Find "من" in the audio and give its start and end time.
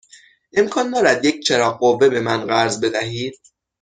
2.19-2.37